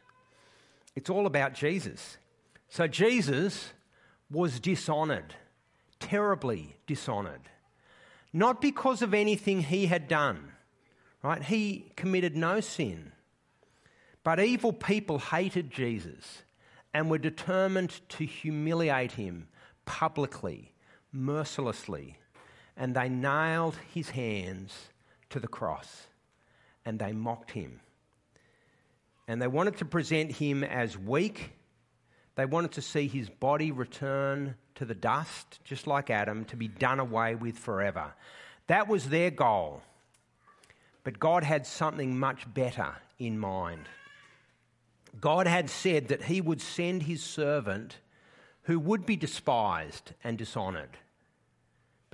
[0.95, 2.17] It's all about Jesus.
[2.69, 3.71] So Jesus
[4.29, 5.35] was dishonored,
[5.99, 7.49] terribly dishonored,
[8.33, 10.51] not because of anything he had done,
[11.21, 11.43] right?
[11.43, 13.11] He committed no sin.
[14.23, 16.43] But evil people hated Jesus
[16.93, 19.47] and were determined to humiliate him
[19.85, 20.73] publicly,
[21.11, 22.17] mercilessly
[22.77, 24.89] and they nailed his hands
[25.29, 26.07] to the cross
[26.85, 27.79] and they mocked him.
[29.27, 31.51] And they wanted to present him as weak.
[32.35, 36.67] They wanted to see his body return to the dust, just like Adam, to be
[36.67, 38.13] done away with forever.
[38.67, 39.81] That was their goal.
[41.03, 43.87] But God had something much better in mind.
[45.19, 47.99] God had said that he would send his servant
[48.63, 50.97] who would be despised and dishonored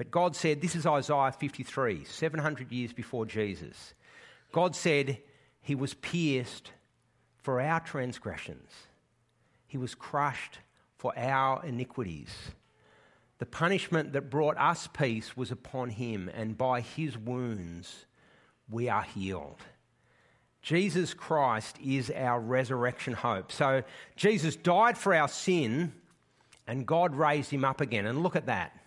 [0.02, 3.94] but God said, this is Isaiah 53, 700 years before Jesus.
[4.52, 5.20] God said,
[5.62, 6.72] He was pierced
[7.38, 8.72] for our transgressions,
[9.68, 10.58] He was crushed
[10.98, 12.36] for our iniquities.
[13.38, 18.08] The punishment that brought us peace was upon Him, and by His wounds
[18.72, 19.62] we are healed.
[20.64, 23.52] Jesus Christ is our resurrection hope.
[23.52, 23.84] So
[24.16, 25.94] Jesus died for our sin,
[26.66, 28.08] and God raised him up again.
[28.08, 28.81] And look at that.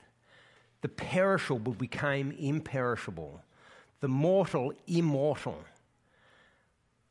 [0.84, 3.40] The perishable became imperishable,
[4.00, 5.64] the mortal, immortal.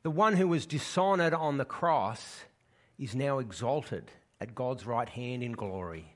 [0.04, 2.42] The one who was dishonored on the cross
[3.00, 6.14] is now exalted at God's right hand in glory.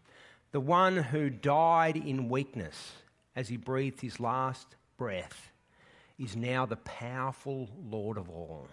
[0.52, 2.92] The one who died in weakness
[3.36, 5.50] as he breathed his last breath
[6.20, 8.68] is now the powerful Lord of all.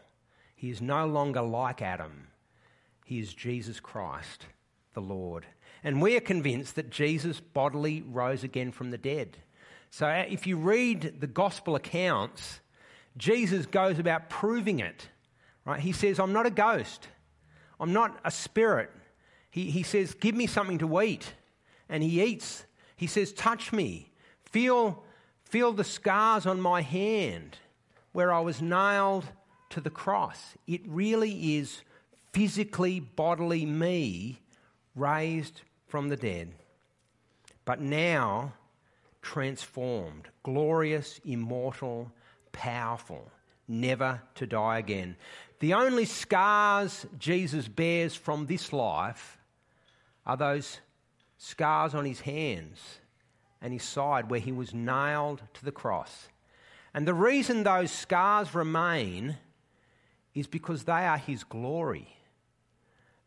[0.54, 2.26] He is no longer like Adam,
[3.06, 4.44] he is Jesus Christ,
[4.94, 5.46] the Lord.
[5.82, 9.36] And we are convinced that Jesus bodily rose again from the dead.
[9.90, 12.60] So uh, if you read the gospel accounts,
[13.16, 15.08] Jesus goes about proving it.
[15.64, 15.80] Right?
[15.80, 17.08] He says, I'm not a ghost.
[17.78, 18.90] I'm not a spirit.
[19.50, 21.34] He, he says, Give me something to eat.
[21.88, 22.64] And he eats.
[22.96, 24.10] He says, Touch me.
[24.44, 25.04] Feel,
[25.44, 27.58] feel the scars on my hand
[28.12, 29.26] where I was nailed
[29.70, 30.54] to the cross.
[30.66, 31.82] It really is
[32.32, 34.40] physically, bodily me
[34.94, 36.52] raised from the dead.
[37.64, 38.52] but now
[39.22, 42.12] transformed, glorious, immortal,
[42.52, 43.30] powerful,
[43.66, 45.16] never to die again.
[45.60, 49.38] The only scars Jesus bears from this life
[50.26, 50.80] are those
[51.38, 52.98] scars on his hands
[53.62, 56.28] and his side where he was nailed to the cross.
[56.92, 59.38] And the reason those scars remain
[60.34, 62.08] is because they are his glory.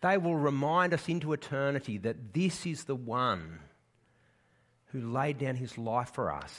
[0.02, 3.60] They will remind us into eternity that this is the one
[4.92, 6.54] who laid down his life for us,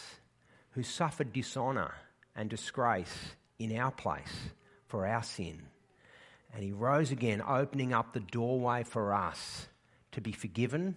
[0.72, 1.94] who suffered dishonour
[2.34, 3.16] and disgrace
[3.58, 4.50] in our place
[4.86, 5.62] for our sin.
[6.54, 9.68] And he rose again, opening up the doorway for us
[10.12, 10.96] to be forgiven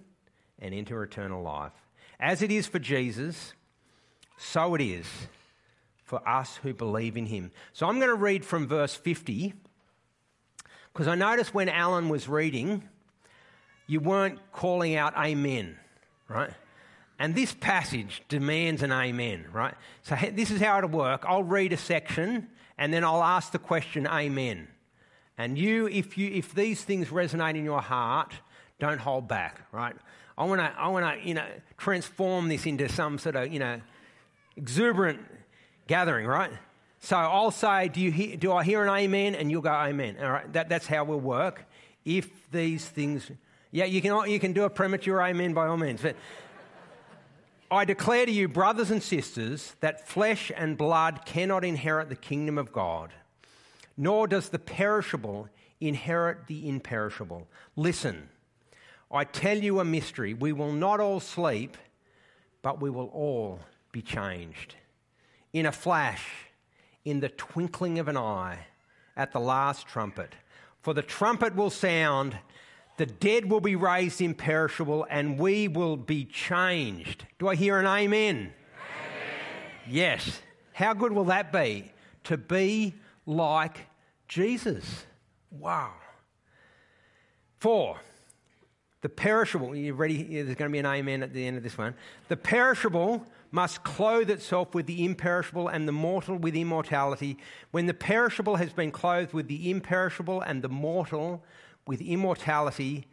[0.60, 1.74] and enter eternal life.
[2.20, 3.54] As it is for Jesus,
[4.38, 5.06] so it is
[6.04, 7.52] for us who believe in him.
[7.74, 9.54] So I'm going to read from verse 50
[10.94, 12.84] because I noticed when Alan was reading,
[13.88, 15.78] you weren't calling out amen,
[16.28, 16.52] right?
[17.20, 19.76] And this passage demands an amen, right?
[20.02, 21.24] So this is how it'll work.
[21.28, 24.68] I'll read a section and then I'll ask the question, amen.
[25.38, 28.34] And you, if, you, if these things resonate in your heart,
[28.80, 29.96] don't hold back, right?
[30.38, 31.46] I want to, I want to, you know,
[31.78, 33.82] transform this into some sort of, you know,
[34.58, 35.20] exuberant
[35.88, 36.52] gathering, right?
[37.02, 39.34] So I'll say, do, you hear, do I hear an amen?
[39.34, 40.18] And you'll go, amen.
[40.22, 41.66] All right, that, that's how we'll work.
[42.06, 43.30] If these things,
[43.72, 46.02] yeah, you can, you can do a premature amen by all means.
[46.02, 46.16] But
[47.72, 52.60] I declare to you, brothers and sisters, that flesh and blood cannot inherit the kingdom
[52.60, 53.14] of God,
[53.98, 57.48] nor does the perishable inherit the imperishable.
[57.76, 58.30] Listen,
[59.10, 60.36] I tell you a mystery.
[60.36, 61.78] We will not all sleep,
[62.62, 63.60] but we will all
[63.92, 64.76] be changed.
[65.52, 66.28] In a flash,
[67.06, 68.68] in the twinkling of an eye
[69.16, 70.34] at the last trumpet.
[70.82, 72.38] For the trumpet will sound,
[72.98, 77.26] the dead will be raised imperishable, and we will be changed.
[77.40, 78.38] Do I hear an amen?
[78.38, 78.54] amen?
[79.88, 80.42] Yes.
[80.74, 81.92] How good will that be?
[82.26, 82.94] To be
[83.26, 83.88] like
[84.28, 85.06] Jesus.
[85.52, 85.92] Wow.
[87.60, 87.98] Four.
[89.02, 90.24] The perishable, you ready?
[90.24, 91.96] There's going to be an amen at the end of this one.
[92.28, 97.38] The perishable must clothe itself with the imperishable and the mortal with immortality.
[97.72, 101.44] When the perishable has been clothed with the imperishable and the mortal
[101.86, 103.08] with immortality,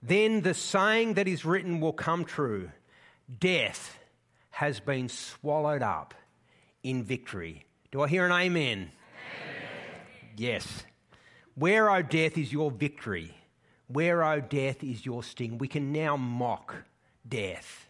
[0.00, 2.70] then the saying that is written will come true
[3.38, 3.98] Death
[4.50, 6.14] has been swallowed up
[6.82, 7.64] in victory.
[7.90, 8.78] Do I hear an amen?
[8.78, 8.90] amen.
[10.36, 10.84] Yes.
[11.54, 13.34] Where, O death, is your victory?
[13.86, 15.58] Where, O death, is your sting?
[15.58, 16.74] We can now mock
[17.26, 17.88] death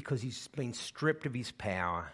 [0.00, 2.12] because he's been stripped of his power.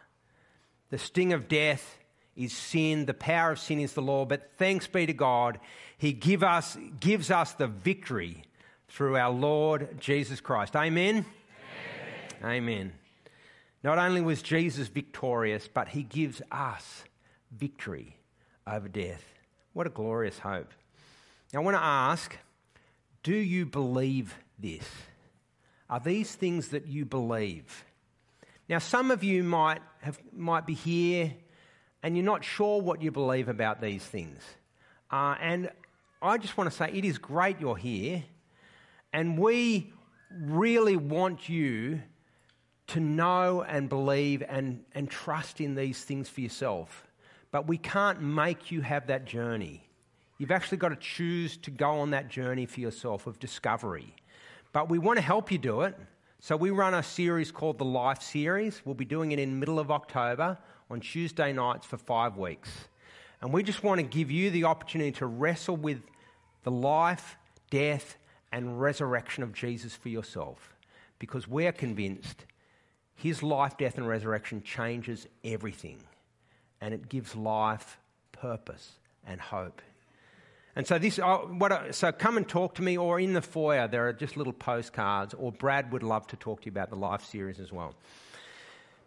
[0.91, 1.99] The sting of death
[2.37, 5.61] is sin, the power of sin is the law, but thanks be to God,
[5.99, 8.43] he give us, gives us the victory
[8.89, 10.77] through our Lord Jesus Christ.
[10.77, 11.25] Amen?
[12.43, 12.57] Amen?
[12.57, 12.93] Amen.
[13.83, 17.05] Not only was Jesus victorious, but he gives us
[17.51, 18.17] victory
[18.67, 19.23] over death.
[19.73, 20.73] What a glorious hope.
[21.53, 22.37] Now, I want to ask
[23.23, 24.85] do you believe this?
[25.89, 27.85] Are these things that you believe?
[28.69, 31.35] Now, some of you might, have, might be here
[32.05, 34.43] and you're not sure what you believe about these things.
[35.11, 35.71] Uh, and
[36.21, 38.23] I just want to say it is great you're here,
[39.13, 39.91] and we
[40.31, 42.03] really want you
[42.89, 47.07] to know and believe and, and trust in these things for yourself.
[47.51, 49.89] But we can't make you have that journey.
[50.37, 54.15] You've actually got to choose to go on that journey for yourself of discovery.
[54.75, 55.97] But we want to help you do it.
[56.41, 58.83] So we run a series called the Life Series.
[58.85, 60.59] We'll be doing it in middle of October
[60.91, 62.71] on Tuesday nights for five weeks.
[63.41, 66.03] And we just want to give you the opportunity to wrestle with
[66.65, 67.37] the life,
[67.71, 68.17] death,
[68.51, 70.75] and resurrection of Jesus for yourself.
[71.21, 72.45] Because we're convinced
[73.15, 76.01] his life, death, and resurrection changes everything.
[76.81, 78.01] And it gives life
[78.33, 79.81] purpose and hope
[80.77, 83.89] and so this, oh, what, so come and talk to me, or in the foyer
[83.89, 86.97] there are just little postcards, or Brad would love to talk to you about the
[86.97, 87.95] life series as well.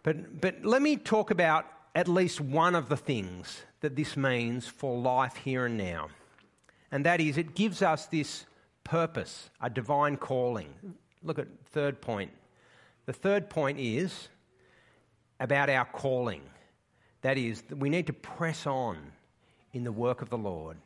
[0.03, 4.67] But but let me talk about at least one of the things that this means
[4.67, 6.09] for life here and now,
[6.91, 8.45] and that is it gives us this
[8.83, 10.73] purpose, a divine calling.
[11.23, 12.31] Look at third point.
[13.05, 14.29] The third point is
[15.39, 16.41] about our calling.
[17.21, 18.97] That is, we need to press on
[19.73, 20.77] in the work of the Lord.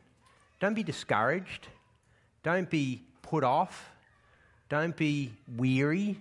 [0.62, 1.66] Don't be discouraged.
[2.44, 3.90] Don't be put off.
[4.68, 6.20] Don't be weary.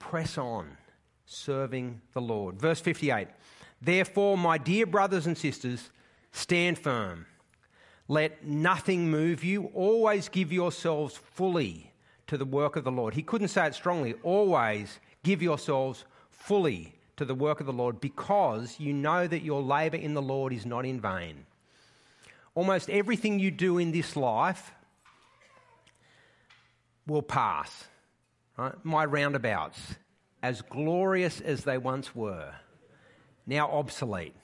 [0.00, 0.76] Press on,
[1.24, 2.58] serving the Lord.
[2.60, 3.28] Verse 58
[3.80, 5.90] Therefore, my dear brothers and sisters,
[6.32, 7.26] stand firm.
[8.08, 9.70] Let nothing move you.
[9.72, 11.92] Always give yourselves fully
[12.26, 13.14] to the work of the Lord.
[13.14, 14.14] He couldn't say it strongly.
[14.24, 19.62] Always give yourselves fully to the work of the Lord because you know that your
[19.62, 21.46] labour in the Lord is not in vain.
[22.56, 24.72] Almost everything you do in this life
[27.06, 27.84] will pass.
[28.56, 28.74] Right?
[28.82, 29.78] My roundabouts,
[30.42, 32.52] as glorious as they once were,
[33.46, 34.34] now obsolete.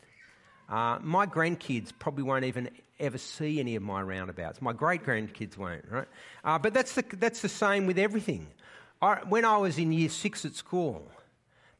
[0.68, 2.68] Uh, my grandkids probably won't even
[3.00, 4.60] ever see any of my roundabouts.
[4.60, 6.06] My great grandkids won't, right?
[6.44, 8.46] Uh, but that's the, that's the same with everything.
[9.00, 11.10] I, when I was in year six at school,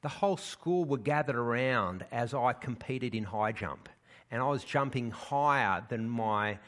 [0.01, 3.91] the whole school were gathered around as I competed in high jump.
[4.33, 6.59] And I was jumping higher than my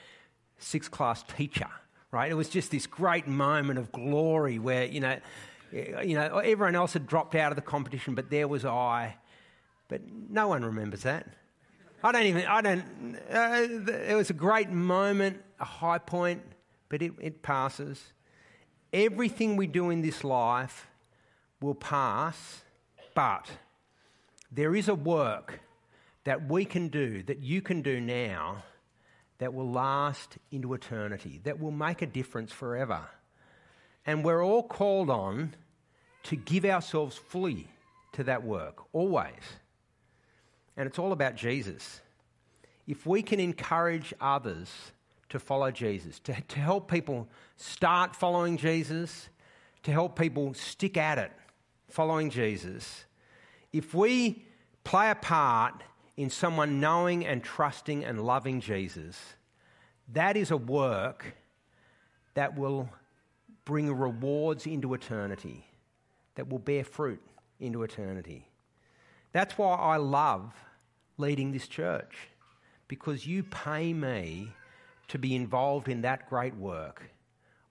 [0.59, 1.71] sixth class teacher,
[2.13, 2.31] right?
[2.31, 5.19] It was just this great moment of glory where, you know,
[5.73, 9.17] you know, everyone else had dropped out of the competition, but there was I.
[9.89, 11.27] But no one remembers that.
[12.03, 16.43] I don't even, I don't, uh, it was a great moment, a high point,
[16.91, 18.13] but it, it passes.
[18.93, 20.87] Everything we do in this life
[21.63, 22.63] will pass,
[23.15, 23.51] but
[24.53, 25.61] there is a work
[26.25, 28.65] that we can do, that you can do now,
[29.39, 33.01] that will last into eternity, that will make a difference forever.
[34.07, 35.55] And we're all called on
[36.25, 37.69] to give ourselves fully
[38.13, 39.33] to that work, always.
[40.77, 42.01] And it's all about Jesus.
[42.87, 44.71] If we can encourage others
[45.29, 49.29] to follow Jesus, to, to help people start following Jesus,
[49.83, 51.33] to help people stick at it
[51.89, 53.05] following Jesus,
[53.73, 54.47] if we
[54.85, 55.83] play a part
[56.17, 59.19] in someone knowing and trusting and loving Jesus,
[60.13, 61.35] that is a work
[62.35, 62.89] that will
[63.65, 65.65] bring rewards into eternity,
[66.35, 67.21] that will bear fruit
[67.59, 68.49] into eternity.
[69.33, 70.53] That's why I love
[71.17, 72.15] leading this church,
[72.89, 74.53] because you pay me
[75.09, 77.11] to be involved in that great work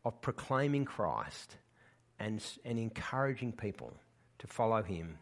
[0.06, 1.58] of proclaiming Christ
[2.20, 3.94] and, and encouraging people
[4.40, 5.18] to follow him.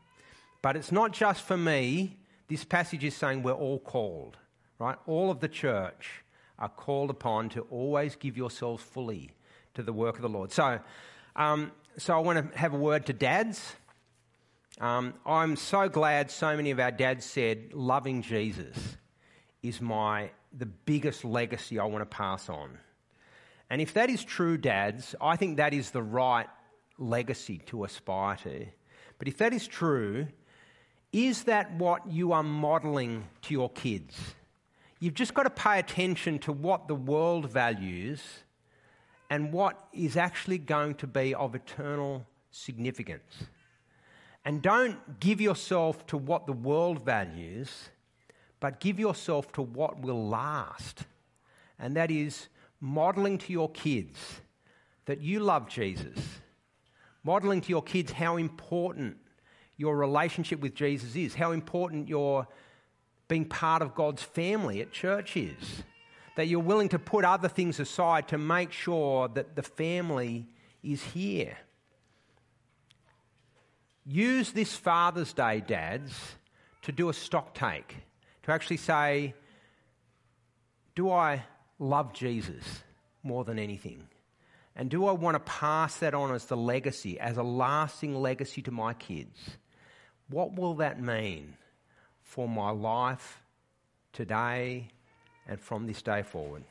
[0.61, 2.17] But it's not just for me.
[2.52, 4.36] This passage is saying we're all called,
[4.78, 4.97] right?
[5.08, 6.22] All of the church
[6.60, 9.32] are called upon to always give yourselves fully
[9.74, 10.52] to the work of the Lord.
[10.52, 10.82] So,
[11.38, 13.74] um, so I want to have a word to dads.
[14.82, 18.97] Um, I'm so glad so many of our dads said loving Jesus
[19.64, 22.80] is my the biggest legacy I want to pass on.
[23.70, 26.47] And if that is true, dads, I think that is the right
[26.97, 28.66] legacy to aspire to.
[29.20, 30.28] But if that is true,
[31.14, 34.36] is that what you are modelling to your kids?
[34.99, 38.22] You've just got to pay attention to what the world values
[39.30, 43.45] and what is actually going to be of eternal significance.
[44.45, 47.89] And don't give yourself to what the world values,
[48.59, 51.05] but give yourself to what will last.
[51.80, 52.47] And that is
[52.80, 54.41] modeling to your kids
[55.05, 56.18] that you love Jesus,
[57.24, 59.18] modeling to your kids how important
[59.82, 62.48] your relationship with Jesus is, how important your
[63.28, 65.84] being part of God's family at church is,
[66.36, 70.48] that you're willing to put other things aside to make sure that the family
[70.84, 71.58] is here.
[74.06, 76.14] Use this Father's Day, dads,
[76.84, 77.98] to do a stock take,
[78.44, 79.34] to actually say,
[80.94, 81.44] Do I
[81.80, 82.84] love Jesus
[83.24, 84.08] more than anything?
[84.76, 88.62] And do I want to pass that on as the legacy, as a lasting legacy
[88.62, 89.58] to my kids?
[90.32, 91.56] What will that mean
[92.24, 93.42] for my life
[94.14, 94.88] today
[95.48, 96.64] and from this day forward?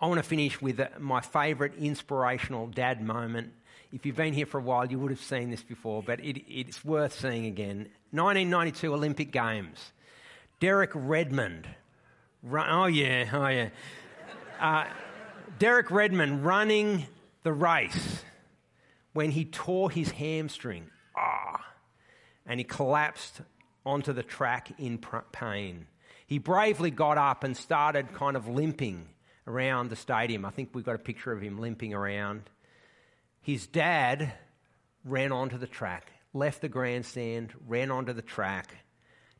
[0.00, 3.52] I want to finish with my favourite inspirational dad moment
[3.92, 6.42] if you've been here for a while, you would have seen this before, but it,
[6.48, 7.88] it's worth seeing again.
[8.10, 9.92] 1992 Olympic Games.
[10.60, 11.66] Derek Redmond.
[12.42, 13.68] Run, oh, yeah, oh, yeah.
[14.60, 14.84] Uh,
[15.58, 17.06] Derek Redmond running
[17.42, 18.22] the race
[19.12, 20.90] when he tore his hamstring.
[22.46, 23.40] And he collapsed
[23.84, 24.98] onto the track in
[25.32, 25.86] pain.
[26.26, 29.08] He bravely got up and started kind of limping
[29.46, 30.44] around the stadium.
[30.44, 32.42] I think we've got a picture of him limping around.
[33.40, 34.32] His dad
[35.04, 38.74] ran onto the track, left the grandstand, ran onto the track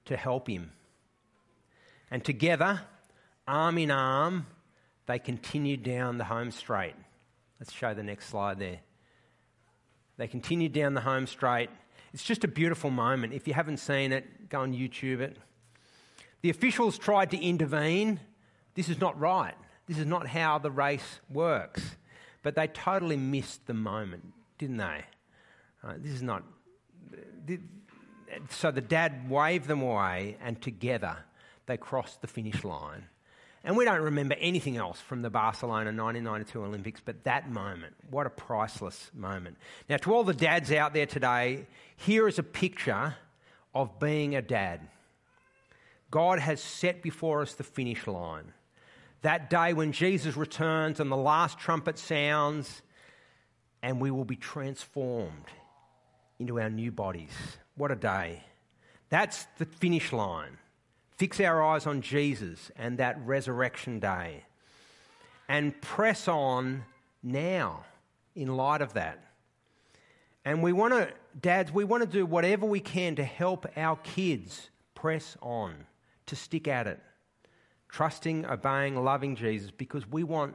[0.04, 0.70] to help him.
[2.10, 2.82] And together,
[3.48, 4.46] arm in arm,
[5.06, 6.94] they continued down the home straight.
[7.58, 8.78] Let's show the next slide there.
[10.18, 11.70] They continued down the home straight.
[12.16, 13.34] It's just a beautiful moment.
[13.34, 15.36] If you haven't seen it, go on YouTube it.
[16.40, 18.20] The officials tried to intervene.
[18.72, 19.52] This is not right.
[19.86, 21.82] This is not how the race works.
[22.42, 25.04] But they totally missed the moment, didn't they?
[25.84, 26.42] Uh, this is not.
[28.48, 31.18] So the dad waved them away, and together
[31.66, 33.04] they crossed the finish line.
[33.66, 38.24] And we don't remember anything else from the Barcelona 1992 Olympics, but that moment, what
[38.24, 39.56] a priceless moment.
[39.88, 43.16] Now, to all the dads out there today, here is a picture
[43.74, 44.82] of being a dad.
[46.12, 48.52] God has set before us the finish line.
[49.22, 52.82] That day when Jesus returns and the last trumpet sounds,
[53.82, 55.46] and we will be transformed
[56.38, 57.32] into our new bodies.
[57.76, 58.44] What a day!
[59.08, 60.58] That's the finish line.
[61.16, 64.44] Fix our eyes on Jesus and that resurrection day.
[65.48, 66.84] And press on
[67.22, 67.84] now
[68.34, 69.22] in light of that.
[70.44, 71.08] And we want to,
[71.40, 75.74] dads, we want to do whatever we can to help our kids press on,
[76.26, 77.00] to stick at it,
[77.88, 80.54] trusting, obeying, loving Jesus, because we want,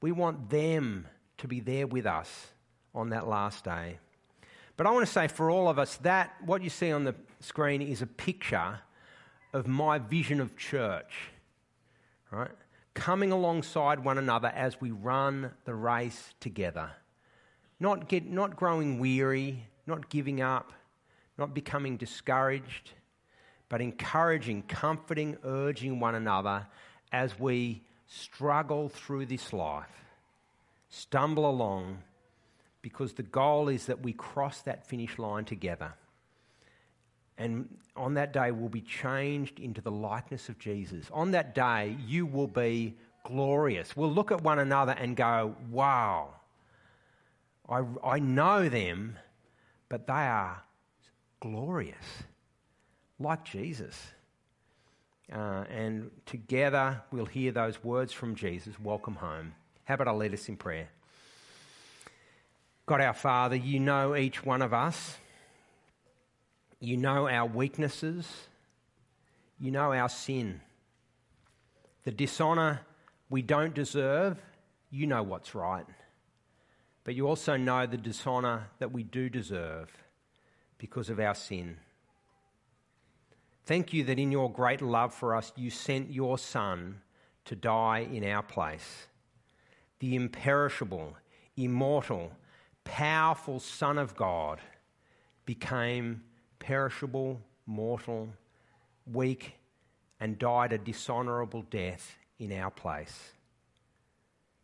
[0.00, 1.06] we want them
[1.38, 2.46] to be there with us
[2.94, 3.98] on that last day.
[4.76, 7.14] But I want to say for all of us that what you see on the
[7.40, 8.80] screen is a picture
[9.56, 11.30] of my vision of church,
[12.30, 12.50] right?
[12.92, 16.90] Coming alongside one another as we run the race together.
[17.80, 20.74] Not, get, not growing weary, not giving up,
[21.38, 22.92] not becoming discouraged,
[23.70, 26.66] but encouraging, comforting, urging one another
[27.10, 30.04] as we struggle through this life,
[30.90, 32.02] stumble along,
[32.82, 35.94] because the goal is that we cross that finish line together.
[37.38, 41.06] And on that day, we'll be changed into the likeness of Jesus.
[41.12, 43.96] On that day, you will be glorious.
[43.96, 46.30] We'll look at one another and go, wow,
[47.68, 49.18] I, I know them,
[49.88, 50.62] but they are
[51.40, 52.22] glorious,
[53.18, 53.94] like Jesus.
[55.32, 59.54] Uh, and together we'll hear those words from Jesus Welcome home.
[59.84, 60.88] How about I lead us in prayer?
[62.86, 65.16] God our Father, you know each one of us.
[66.80, 68.48] You know our weaknesses.
[69.58, 70.60] You know our sin.
[72.04, 72.80] The dishonour
[73.28, 74.40] we don't deserve,
[74.90, 75.86] you know what's right.
[77.04, 79.90] But you also know the dishonour that we do deserve
[80.78, 81.78] because of our sin.
[83.64, 87.00] Thank you that in your great love for us, you sent your Son
[87.46, 89.08] to die in our place.
[89.98, 91.16] The imperishable,
[91.56, 92.32] immortal,
[92.84, 94.60] powerful Son of God
[95.46, 96.22] became
[96.66, 98.28] perishable, mortal,
[99.12, 99.54] weak,
[100.18, 103.30] and died a dishonourable death in our place.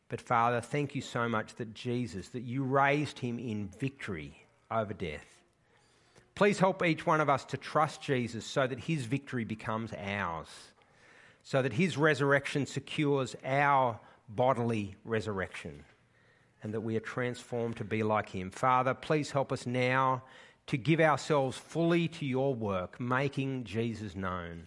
[0.08, 4.34] But Father, thank you so much that Jesus, that you raised him in victory
[4.68, 5.24] over death.
[6.34, 10.48] Please help each one of us to trust Jesus so that his victory becomes ours,
[11.44, 15.84] so that his resurrection secures our bodily resurrection,
[16.64, 18.50] and that we are transformed to be like him.
[18.50, 20.24] Father, please help us now
[20.66, 24.66] to give ourselves fully to your work, making Jesus known.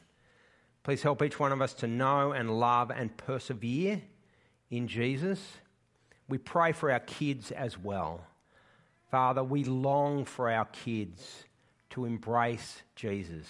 [0.84, 4.02] Please help each one of us to know and love and persevere
[4.70, 5.40] in Jesus.
[6.28, 8.22] We pray for our kids as well.
[9.10, 11.46] Father, we long for our kids
[11.92, 13.48] to embrace Jesus,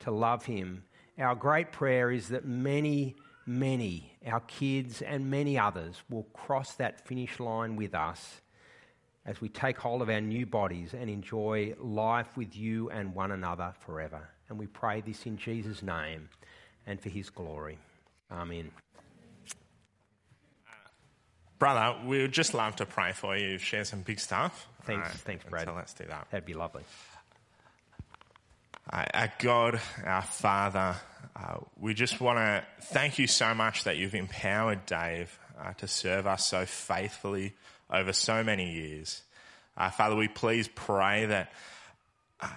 [0.00, 0.84] to love him.
[1.18, 3.16] Our great prayer is that many,
[3.46, 8.42] many, our kids and many others, will cross that finish line with us
[9.24, 13.30] as we take hold of our new bodies and enjoy life with you and one
[13.30, 14.28] another forever.
[14.48, 16.28] And we pray this in Jesus' name
[16.86, 17.78] and for his glory.
[18.30, 18.70] Amen.
[21.58, 24.66] Brother, we would just love to pray for you, share some big stuff.
[24.82, 25.68] Thanks, uh, thanks, Brad.
[25.68, 26.26] So let's do that.
[26.32, 26.82] That'd be lovely.
[28.92, 30.96] Uh, our God, our Father,
[31.36, 35.86] uh, we just want to thank you so much that you've empowered Dave uh, to
[35.86, 37.54] serve us so faithfully
[37.92, 39.22] over so many years.
[39.76, 41.52] Uh, Father, we please pray that
[42.40, 42.48] uh,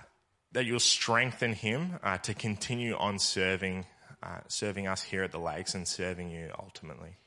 [0.53, 3.86] that you'll strengthen him uh, to continue on serving
[4.23, 7.17] uh, serving us here at the Lakes and serving you ultimately.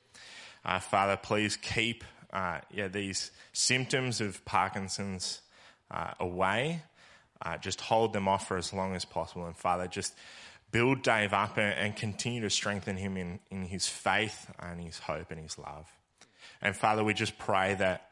[0.64, 2.02] Uh, Father, please keep
[2.32, 5.40] uh, yeah these symptoms of Parkinson's
[6.20, 6.82] away.
[7.61, 10.14] just hold them off for as long as possible, and Father, just
[10.70, 14.98] build Dave up and, and continue to strengthen him in, in his faith and his
[14.98, 15.90] hope and his love.
[16.61, 18.11] And Father, we just pray that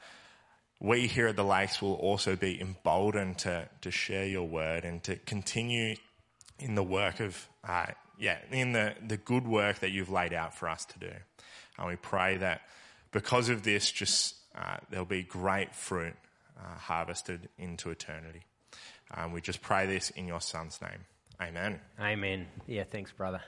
[0.80, 5.02] we here at the Lakes will also be emboldened to, to share your word and
[5.04, 5.96] to continue
[6.58, 7.86] in the work of, uh,
[8.18, 11.12] yeah, in the, the good work that you've laid out for us to do.
[11.78, 12.62] And we pray that
[13.12, 16.14] because of this, just uh, there'll be great fruit
[16.58, 18.42] uh, harvested into eternity.
[19.14, 21.04] Um, we just pray this in your son's name.
[21.40, 21.80] Amen.
[22.00, 22.46] Amen.
[22.66, 23.40] Yeah, thanks, brother.